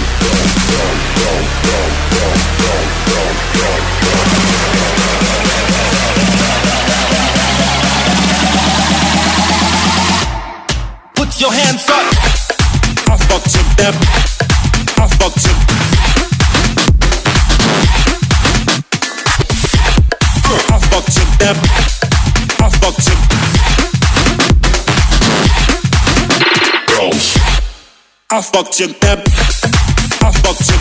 I 28.38 28.40
fucked 28.40 28.78
you, 28.78 28.86
that. 28.86 29.18
I 29.18 30.30
fucked 30.30 30.70
you. 30.70 30.78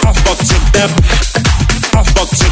I 0.00 0.12
fucked 0.24 0.48
you, 0.48 0.60
that. 0.72 0.90
I 1.92 2.02
fucked 2.08 2.40
you. 2.40 2.48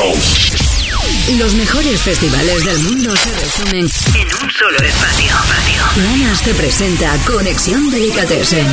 Bounce. 0.00 0.56
Los 1.38 1.52
mejores 1.52 2.00
festivales 2.00 2.64
del 2.64 2.78
mundo 2.78 3.14
se 3.14 3.30
resumen 3.32 3.90
en 4.14 4.26
un 4.42 4.50
solo 4.50 4.78
espacio. 4.78 5.36
Planas 5.96 6.40
te 6.40 6.54
presenta 6.54 7.14
Conexión 7.26 7.90
Delicatessen. 7.90 8.66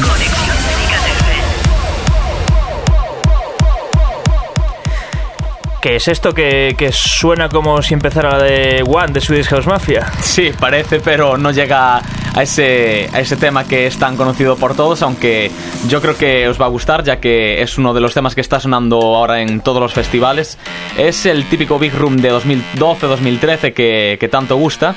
¿Qué 5.83 5.97
es 5.97 6.07
esto 6.07 6.33
que, 6.33 6.75
que 6.77 6.93
suena 6.93 7.49
como 7.49 7.81
si 7.81 7.93
empezara 7.93 8.37
la 8.37 8.43
de 8.45 8.85
One 8.87 9.11
de 9.11 9.19
Swedish 9.19 9.47
House 9.47 9.67
Mafia? 9.67 10.09
Sí, 10.21 10.51
parece, 10.57 11.01
pero 11.01 11.37
no 11.37 11.51
llega 11.51 11.97
a 11.97 12.41
ese, 12.41 13.09
a 13.11 13.19
ese 13.19 13.35
tema 13.35 13.65
que 13.65 13.85
es 13.85 13.99
tan 13.99 14.15
conocido 14.15 14.55
por 14.55 14.77
todos, 14.77 15.01
aunque 15.01 15.51
yo 15.89 16.01
creo 16.01 16.15
que 16.15 16.47
os 16.47 16.59
va 16.59 16.67
a 16.67 16.69
gustar, 16.69 17.03
ya 17.03 17.19
que 17.19 17.61
es 17.61 17.77
uno 17.77 17.93
de 17.93 17.99
los 17.99 18.13
temas 18.13 18.33
que 18.33 18.39
está 18.39 18.61
sonando 18.61 18.95
ahora 18.95 19.41
en 19.41 19.59
todos 19.59 19.81
los 19.81 19.91
festivales. 19.91 20.57
Es 20.97 21.25
el 21.25 21.43
típico 21.49 21.77
Big 21.77 21.93
Room 21.93 22.15
de 22.15 22.31
2012-2013 22.31 23.73
que, 23.73 24.15
que 24.17 24.29
tanto 24.29 24.55
gusta, 24.55 24.95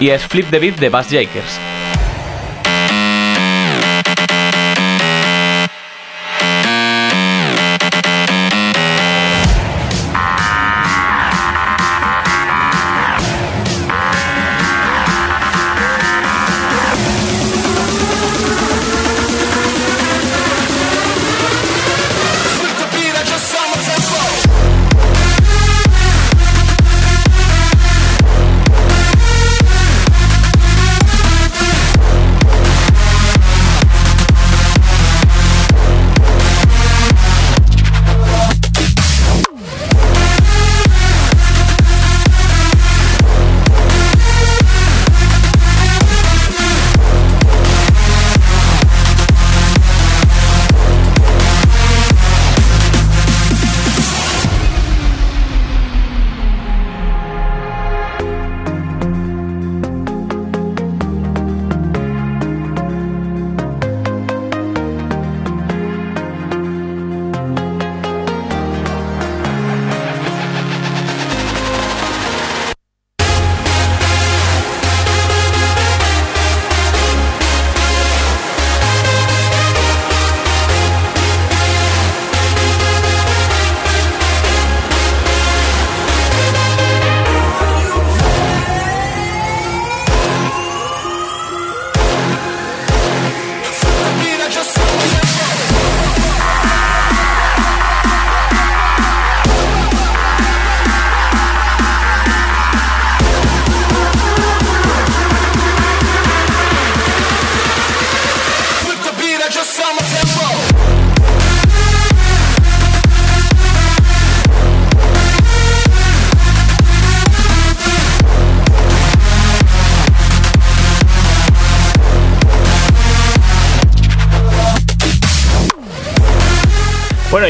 y 0.00 0.08
es 0.08 0.22
Flip 0.22 0.48
the 0.48 0.58
Beat 0.58 0.76
de 0.76 0.88
Bass 0.88 1.08
Jakers. 1.10 1.81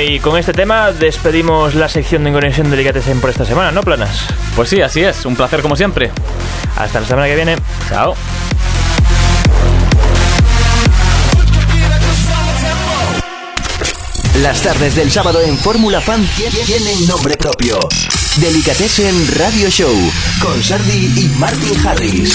Y 0.03 0.19
con 0.21 0.37
este 0.39 0.53
tema 0.53 0.91
despedimos 0.93 1.75
la 1.75 1.89
sección 1.89 2.25
de 2.25 2.33
Conexión 2.33 2.71
Delicatessen 2.71 3.21
por 3.21 3.31
esta 3.31 3.45
semana, 3.45 3.71
¿no, 3.71 3.83
Planas? 3.83 4.25
Pues 4.57 4.69
sí, 4.71 4.81
así 4.81 5.03
es. 5.03 5.25
Un 5.25 5.37
placer 5.37 5.63
como 5.63 5.77
siempre. 5.77 6.11
Hasta 6.77 7.01
la 7.01 7.07
semana 7.07 7.27
que 7.29 7.37
viene. 7.37 7.57
Chao. 7.89 8.15
Las 14.43 14.61
tardes 14.63 14.95
del 14.97 15.11
sábado 15.11 15.41
en 15.43 15.57
Fórmula 15.59 16.01
Fan 16.01 16.27
tie- 16.37 16.65
tienen 16.65 17.07
nombre 17.07 17.37
propio. 17.37 17.79
Delicatessen 18.37 19.15
Radio 19.39 19.69
Show 19.71 19.95
con 20.41 20.63
Sardi 20.63 21.13
y 21.17 21.29
Martin 21.39 21.87
Harris. 21.87 22.35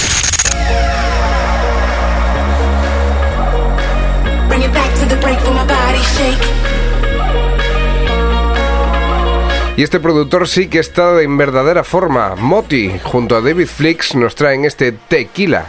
Bring 4.47 4.61
it 4.63 4.74
back 4.74 4.93
to 4.99 5.05
the 5.07 5.15
break 5.22 5.39
for 5.41 5.53
my 5.53 5.65
body 5.65 6.01
shake. 6.15 6.77
Y 9.78 9.84
este 9.84 10.00
productor 10.00 10.48
sí 10.48 10.70
que 10.70 10.80
está 10.80 11.22
en 11.22 11.38
verdadera 11.38 11.84
forma. 11.84 12.36
Moti, 12.36 12.92
junto 13.04 13.36
a 13.36 13.42
David 13.42 13.68
Flix, 13.68 14.16
nos 14.16 14.34
traen 14.34 14.66
este 14.66 14.92
tequila. 14.92 15.68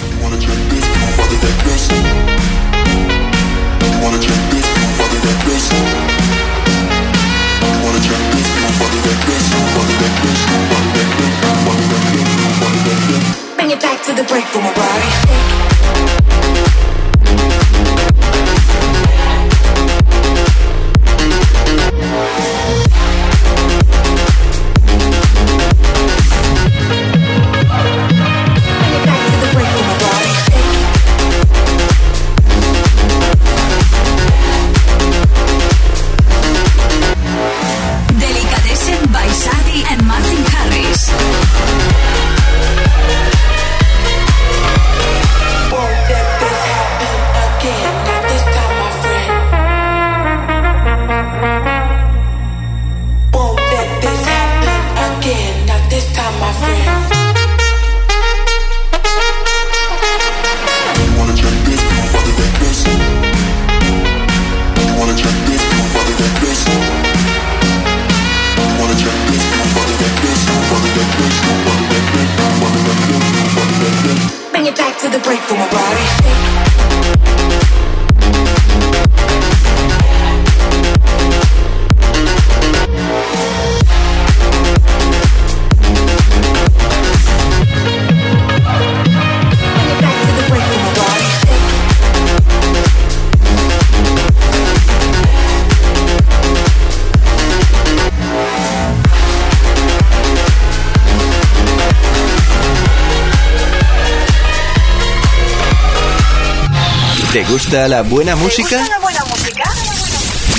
Gusta 107.50 107.88
la 107.88 108.02
buena 108.02 108.36
música? 108.36 108.68
¿Te 108.68 108.76
gusta 108.76 108.98
la 108.98 109.02
buena 109.02 109.24
música? 109.24 109.64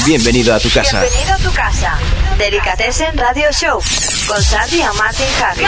Bienvenido 0.05 0.55
a 0.55 0.59
tu 0.59 0.69
casa. 0.69 1.01
Bienvenido 1.01 1.33
a 1.33 1.37
tu 1.37 1.51
casa. 1.51 1.97
Delicatessen 2.37 3.17
Radio 3.17 3.51
Show 3.51 3.79
con 4.27 4.41
Sandy 4.41 4.77
y 4.77 4.97
Martin 4.97 5.27
Harris. 5.41 5.67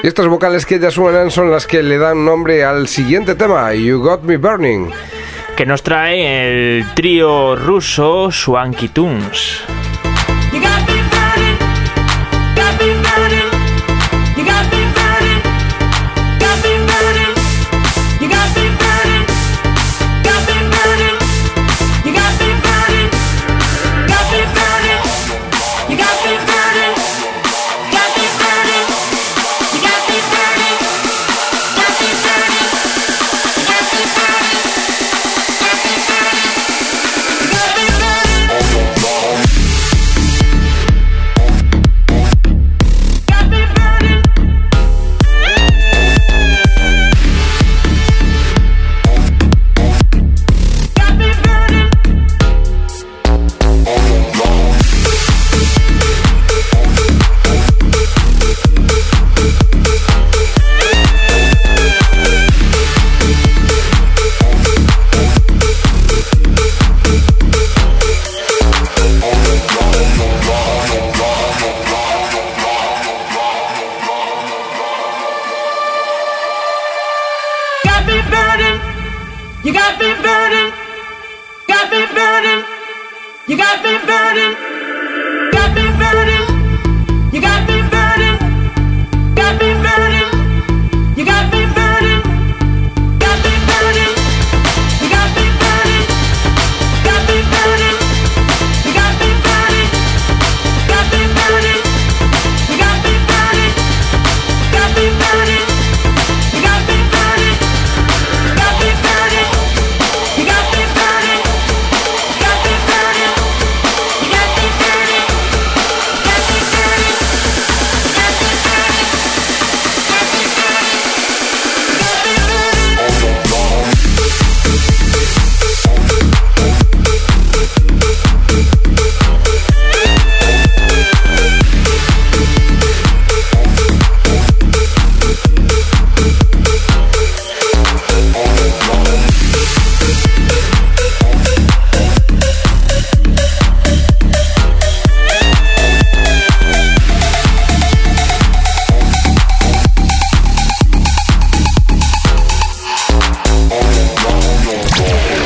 Y 0.00 0.06
estas 0.06 0.26
vocales 0.26 0.64
que 0.64 0.78
ya 0.78 0.90
suenan 0.90 1.30
son 1.30 1.50
las 1.50 1.66
que 1.66 1.82
le 1.82 1.98
dan 1.98 2.24
nombre 2.24 2.64
al 2.64 2.88
siguiente 2.88 3.34
tema, 3.34 3.74
You 3.74 4.00
Got 4.00 4.22
Me 4.22 4.38
Burning. 4.38 4.90
Que 5.56 5.66
nos 5.66 5.82
trae 5.82 6.78
el 6.78 6.94
trío 6.94 7.54
ruso 7.54 8.30
Swanky 8.30 8.88
Tunes. 8.88 9.63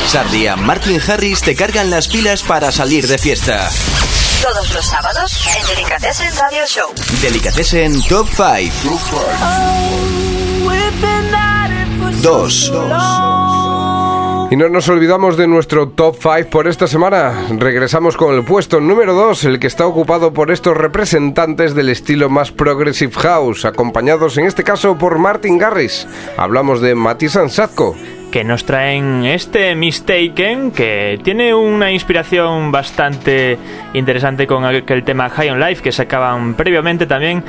Sardi 0.09 0.47
y 0.47 0.55
Martin 0.55 0.99
Harris 1.07 1.39
te 1.41 1.55
cargan 1.55 1.91
las 1.91 2.07
pilas 2.07 2.41
para 2.41 2.71
salir 2.71 3.05
de 3.07 3.19
fiesta. 3.19 3.69
Todos 4.41 4.73
los 4.73 4.83
sábados 4.83 5.39
en 5.55 5.67
Delicatessen 5.67 6.35
Radio 6.35 6.65
Show. 6.65 6.89
Delicatessen 7.21 8.01
Top 8.09 8.27
5. 8.27 8.43
2. 12.23 12.73
Y 14.49 14.55
no 14.55 14.69
nos 14.69 14.89
olvidamos 14.89 15.37
de 15.37 15.45
nuestro 15.45 15.89
top 15.89 16.17
5 16.19 16.49
por 16.49 16.67
esta 16.67 16.87
semana. 16.87 17.45
Regresamos 17.59 18.17
con 18.17 18.33
el 18.33 18.43
puesto 18.43 18.79
número 18.79 19.13
2, 19.13 19.43
el 19.43 19.59
que 19.59 19.67
está 19.67 19.85
ocupado 19.85 20.33
por 20.33 20.49
estos 20.49 20.75
representantes 20.75 21.75
del 21.75 21.89
estilo 21.89 22.31
más 22.31 22.51
progressive 22.51 23.13
house, 23.13 23.63
acompañados 23.63 24.39
en 24.39 24.47
este 24.47 24.63
caso 24.63 24.97
por 24.97 25.19
Martin 25.19 25.59
Garris. 25.59 26.07
Hablamos 26.35 26.81
de 26.81 26.95
Matisse 26.95 27.47
Sadko. 27.51 27.95
Que 28.31 28.43
nos 28.43 28.65
traen 28.65 29.25
este 29.25 29.75
Mistaken, 29.75 30.71
que 30.71 31.19
tiene 31.23 31.53
una 31.53 31.91
inspiración 31.91 32.71
bastante 32.71 33.57
interesante 33.93 34.47
con 34.47 34.65
aquel 34.65 35.03
tema 35.03 35.29
High 35.29 35.49
on 35.49 35.59
Life 35.59 35.81
que 35.81 35.91
sacaban 35.91 36.53
previamente 36.55 37.05
también 37.05 37.43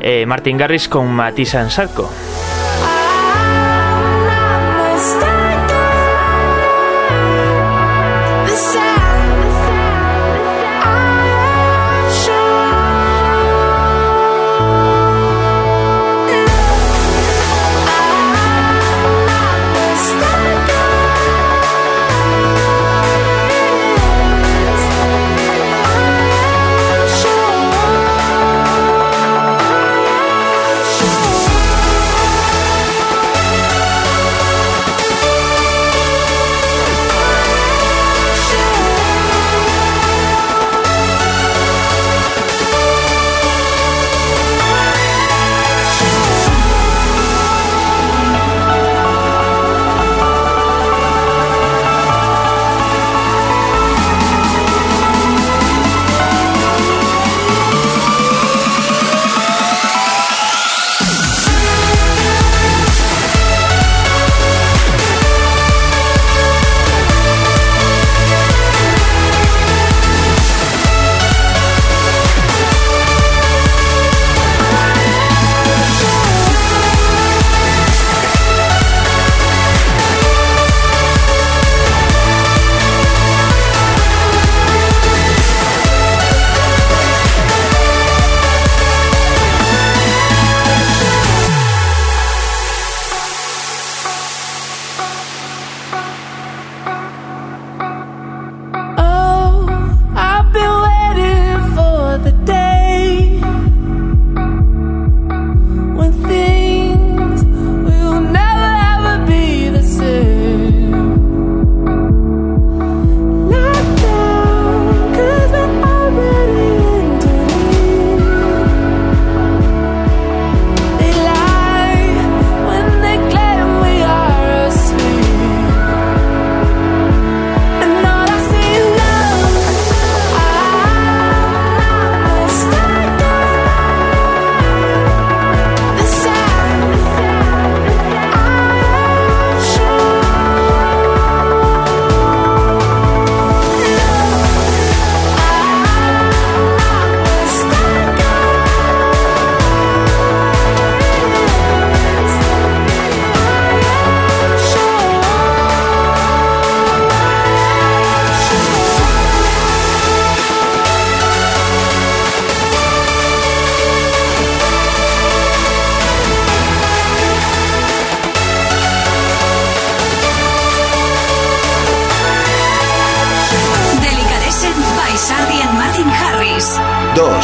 eh, 0.00 0.26
Martin 0.26 0.56
Garris 0.56 0.88
con 0.88 1.12
Matisse 1.12 1.70
Sadko. 1.70 2.10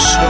2. 0.01 0.29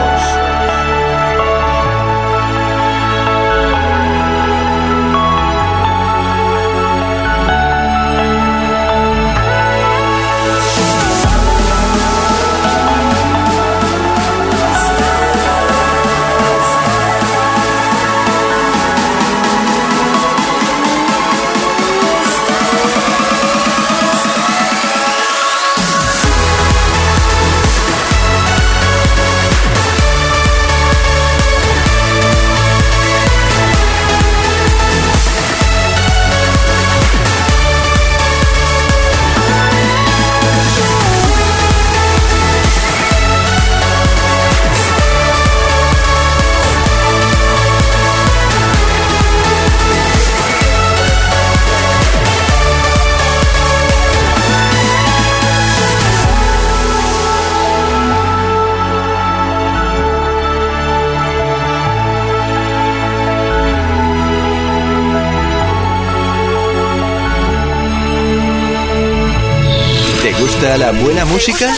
música? 71.41 71.73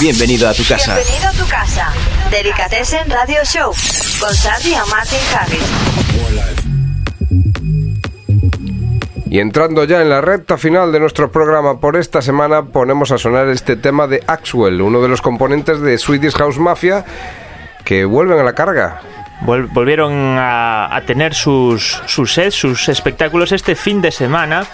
Bienvenido 0.00 0.48
a 0.48 0.54
tu 0.54 0.64
casa. 0.64 0.96
Bienvenido 0.96 1.28
a 1.28 1.32
tu 1.32 1.48
casa. 1.48 1.92
Delicatessen 2.32 3.08
Radio 3.08 3.44
Show 3.44 3.72
con 4.18 4.34
Sandy 4.34 4.70
y 4.70 4.90
Martin 4.90 5.18
Harris. 5.32 5.62
Y 9.30 9.38
entrando 9.38 9.84
ya 9.84 10.02
en 10.02 10.08
la 10.08 10.20
recta 10.20 10.58
final 10.58 10.90
de 10.90 10.98
nuestro 10.98 11.30
programa 11.30 11.78
por 11.78 11.96
esta 11.96 12.22
semana, 12.22 12.64
ponemos 12.66 13.12
a 13.12 13.18
sonar 13.18 13.48
este 13.48 13.76
tema 13.76 14.08
de 14.08 14.20
Axwell, 14.26 14.80
uno 14.80 15.00
de 15.00 15.08
los 15.08 15.22
componentes 15.22 15.80
de 15.80 15.96
Swedish 15.96 16.34
House 16.34 16.58
Mafia, 16.58 17.04
que 17.84 18.04
vuelven 18.04 18.40
a 18.40 18.42
la 18.42 18.54
carga 18.54 19.00
volvieron 19.40 20.36
a, 20.38 21.00
tener 21.06 21.34
sus, 21.34 22.02
sus 22.06 22.32
sets, 22.32 22.54
sus 22.54 22.88
espectáculos 22.88 23.52
este 23.52 23.74
fin 23.74 24.00
de 24.00 24.10
semana 24.10 24.66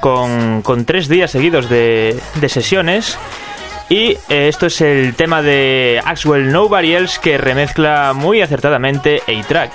con, 0.00 0.62
con 0.62 0.84
tres 0.84 1.08
días 1.08 1.30
seguidos 1.30 1.68
de, 1.68 2.20
de 2.34 2.48
sesiones. 2.48 3.18
Y 3.88 4.18
eh, 4.28 4.48
esto 4.48 4.66
es 4.66 4.80
el 4.80 5.14
tema 5.14 5.42
de 5.42 6.00
Axwell 6.04 6.50
Nobody 6.50 6.94
Else 6.94 7.20
que 7.22 7.38
remezcla 7.38 8.12
muy 8.14 8.40
acertadamente 8.40 9.22
A-Track. 9.28 9.70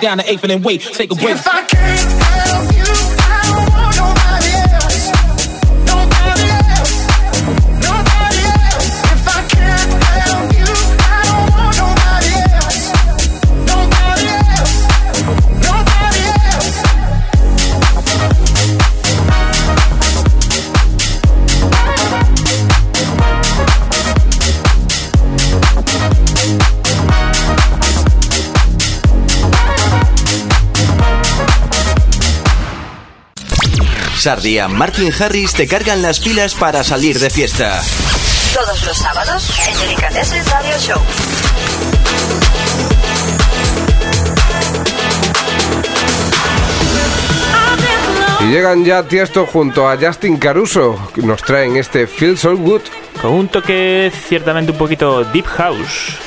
down 0.00 0.18
the 0.18 0.30
eighth 0.30 0.42
and 0.44 0.50
then 0.50 0.62
wait, 0.62 0.80
take 0.80 1.10
a 1.12 1.14
break. 1.14 1.36
If 1.36 1.46
I 1.46 1.64
can't 1.64 2.19
Sardia, 34.20 34.68
Martin 34.68 35.10
Harris 35.18 35.54
te 35.54 35.66
cargan 35.66 36.02
las 36.02 36.20
pilas 36.20 36.54
para 36.54 36.84
salir 36.84 37.18
de 37.18 37.30
fiesta. 37.30 37.82
Todos 38.52 38.84
los 38.84 38.98
sábados 38.98 39.50
en 39.66 39.78
Delicatessen 39.78 40.44
Radio 40.44 40.78
Show. 40.78 41.00
Y 48.40 48.44
llegan 48.52 48.84
ya 48.84 49.04
Tiesto 49.04 49.46
junto 49.46 49.88
a 49.88 49.96
Justin 49.96 50.36
Caruso, 50.36 50.98
que 51.14 51.22
nos 51.22 51.42
traen 51.42 51.76
este 51.76 52.06
Feel 52.06 52.36
So 52.36 52.54
Good. 52.58 52.82
Con 53.22 53.32
un 53.32 53.48
toque 53.48 54.12
ciertamente 54.28 54.72
un 54.72 54.76
poquito 54.76 55.24
Deep 55.24 55.46
House. 55.46 56.18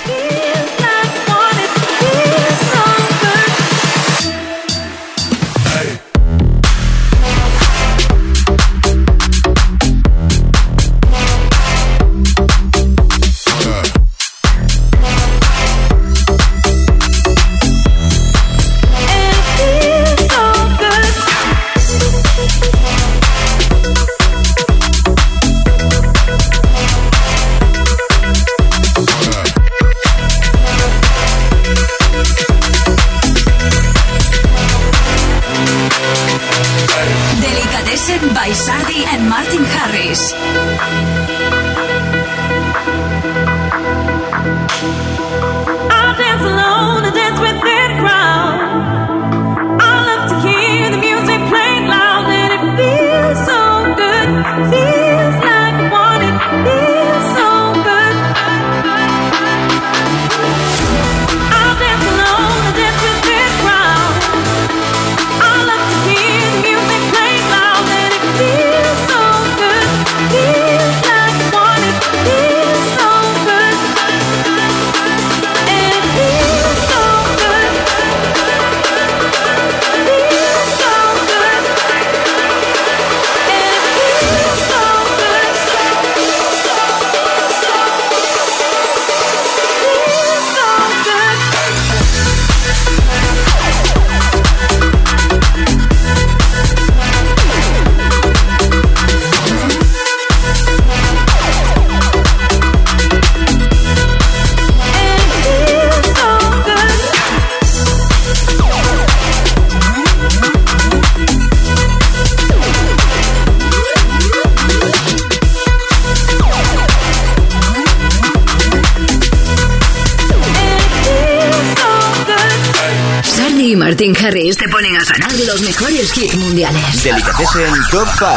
Delicatessen 127.43 127.73
Top 127.91 128.07
5. 128.07 128.27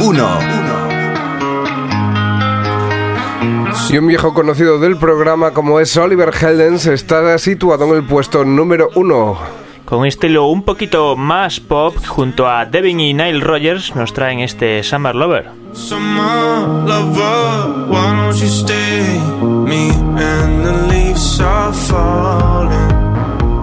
1. 0.00 0.38
Y 3.90 3.98
un 3.98 4.06
viejo 4.08 4.34
conocido 4.34 4.80
del 4.80 4.96
programa 4.96 5.52
como 5.52 5.78
es 5.78 5.96
Oliver 5.96 6.32
Heldens 6.34 6.86
está 6.86 7.38
situado 7.38 7.84
en 7.84 7.94
el 7.94 8.04
puesto 8.04 8.44
número 8.44 8.90
uno. 8.96 9.38
Con 9.84 10.00
un 10.00 10.06
estilo 10.06 10.46
un 10.46 10.64
poquito 10.64 11.14
más 11.14 11.60
pop, 11.60 11.94
junto 12.04 12.48
a 12.48 12.64
Devin 12.64 12.98
y 12.98 13.14
Nile 13.14 13.38
Rogers, 13.40 13.94
nos 13.94 14.12
traen 14.12 14.40
este 14.40 14.82
Summer 14.82 15.14
Lover. 15.14 15.50
Summer 15.74 16.86
lover, 16.86 17.88
why 17.88 18.16
don't 18.16 18.34
you 18.36 18.48
stay? 18.48 19.20
Me 19.42 19.90
and 19.90 20.64
the 20.64 20.72
leaves 20.88 21.40
are 21.40 21.72
falling. 21.72 22.91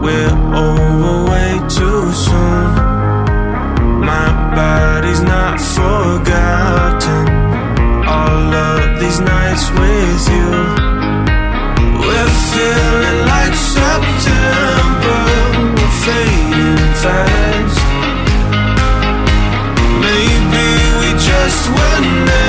We're 0.02 0.38
over 0.66 1.30
way 1.30 1.60
too 1.68 2.04
soon. 2.26 2.70
My 4.12 4.30
body's 4.56 5.22
not 5.22 5.60
forgotten. 5.60 7.24
All 8.08 8.54
of 8.70 9.00
these 9.02 9.20
nights 9.20 9.70
with 9.80 10.24
you. 10.36 10.52
We're 12.00 12.34
feeling 12.52 13.20
like 13.34 13.56
September. 13.76 15.22
We're 15.76 15.96
fading 16.06 16.80
fast. 17.04 17.80
Maybe 20.06 20.68
we 21.00 21.10
just 21.30 21.62
were 21.76 22.02
never 22.26 22.49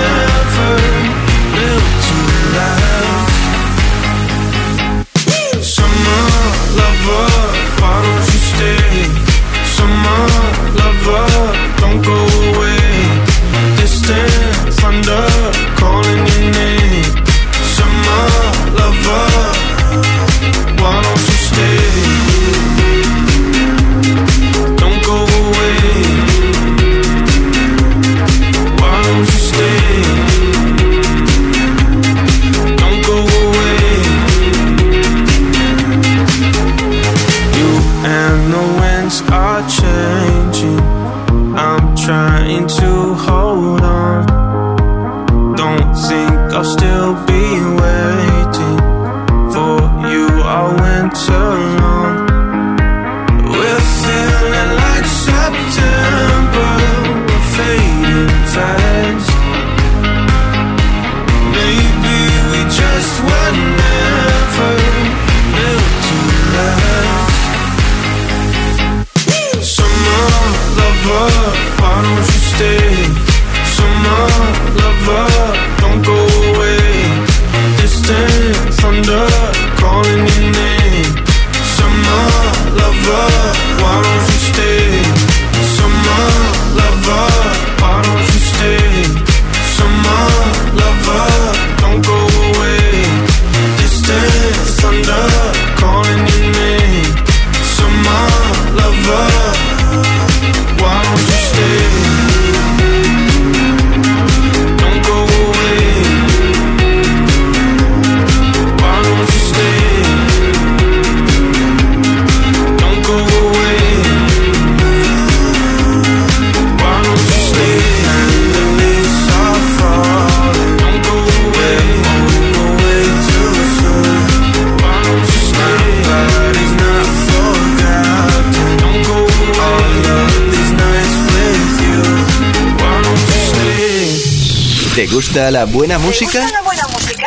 gusta 135.31 135.51
la 135.53 135.64
buena 135.64 135.97
música? 136.01 136.33
¿Te 136.33 136.41
gusta 136.41 136.59
la 136.59 136.62
buena 136.62 136.83
música? 136.89 137.26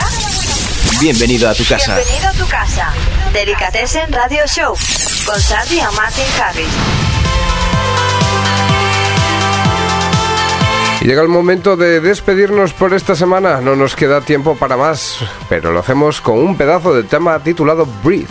Bienvenido 0.99 1.49
a 1.49 1.54
tu 1.54 1.64
casa. 1.64 1.95
Bienvenido 1.95 2.28
a 2.28 2.34
tu 2.34 2.45
casa. 2.47 2.93
Delicatessen 3.32 4.12
Radio 4.12 4.45
Show 4.45 4.76
con 5.26 5.39
Sandy 5.39 5.78
y 5.78 5.95
Martin 5.95 6.26
Harris. 6.38 6.68
Llega 11.01 11.22
el 11.22 11.30
momento 11.30 11.78
de 11.78 12.01
despedirnos 12.01 12.74
por 12.74 12.93
esta 12.93 13.16
semana. 13.16 13.62
No 13.62 13.78
nos 13.78 13.95
queda 13.95 14.20
tiempo 14.20 14.58
para 14.58 14.76
más, 14.76 15.20
pero 15.47 15.72
lo 15.72 15.80
hacemos 15.80 16.20
con 16.20 16.39
un 16.39 16.58
pedazo 16.58 16.93
de 16.93 17.04
tema 17.04 17.39
titulado 17.39 17.88
Breathe. 18.04 18.28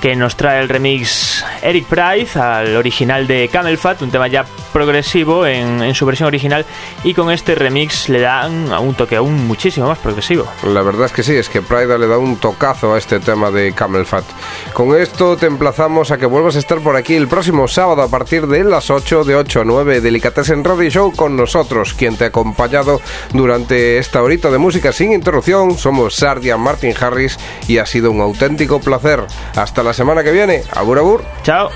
que 0.00 0.16
nos 0.16 0.34
trae 0.34 0.62
el 0.62 0.70
remix 0.70 1.44
Eric 1.60 1.84
Price 1.84 2.38
al 2.38 2.74
original 2.74 3.26
de 3.26 3.50
Camel 3.52 3.76
Fat, 3.76 4.00
un 4.00 4.10
tema 4.10 4.28
ya 4.28 4.46
progresivo 4.74 5.46
en, 5.46 5.82
en 5.82 5.94
su 5.94 6.04
versión 6.04 6.26
original 6.26 6.66
y 7.04 7.14
con 7.14 7.30
este 7.30 7.54
remix 7.54 8.08
le 8.08 8.20
dan 8.20 8.72
a 8.72 8.80
un 8.80 8.94
toque 8.94 9.16
aún 9.16 9.46
muchísimo 9.46 9.86
más 9.86 9.98
progresivo. 9.98 10.46
La 10.64 10.82
verdad 10.82 11.06
es 11.06 11.12
que 11.12 11.22
sí, 11.22 11.34
es 11.34 11.48
que 11.48 11.62
Prida 11.62 11.96
le 11.96 12.08
da 12.08 12.18
un 12.18 12.36
tocazo 12.36 12.92
a 12.92 12.98
este 12.98 13.20
tema 13.20 13.50
de 13.50 13.72
Camel 13.72 14.04
Fat. 14.04 14.24
Con 14.72 15.00
esto 15.00 15.36
te 15.36 15.46
emplazamos 15.46 16.10
a 16.10 16.18
que 16.18 16.26
vuelvas 16.26 16.56
a 16.56 16.58
estar 16.58 16.80
por 16.80 16.96
aquí 16.96 17.14
el 17.14 17.28
próximo 17.28 17.68
sábado 17.68 18.02
a 18.02 18.08
partir 18.08 18.46
de 18.48 18.64
las 18.64 18.90
8 18.90 19.24
de 19.24 19.36
8 19.36 19.60
a 19.60 19.64
9 19.64 20.00
Delicatessen 20.00 20.64
Radio 20.64 20.90
Show 20.90 21.12
con 21.14 21.36
nosotros, 21.36 21.94
quien 21.94 22.16
te 22.16 22.24
ha 22.24 22.28
acompañado 22.28 23.00
durante 23.32 23.98
esta 23.98 24.22
horita 24.22 24.50
de 24.50 24.58
música 24.58 24.92
sin 24.92 25.12
interrupción. 25.12 25.78
Somos 25.78 26.16
Sardia 26.16 26.56
Martin 26.56 26.94
Harris 27.00 27.38
y 27.68 27.78
ha 27.78 27.86
sido 27.86 28.10
un 28.10 28.20
auténtico 28.20 28.80
placer. 28.80 29.24
Hasta 29.54 29.84
la 29.84 29.92
semana 29.92 30.24
que 30.24 30.32
viene. 30.32 30.62
Abur 30.72 30.98
abur. 30.98 31.24
Chao. 31.44 31.70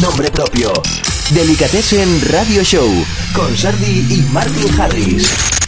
Nombre 0.00 0.30
propio. 0.30 0.72
Delicatessen 1.30 2.20
Radio 2.30 2.62
Show 2.62 2.88
con 3.34 3.56
Sardi 3.56 4.06
y 4.08 4.22
Martin 4.32 4.80
Harris. 4.80 5.61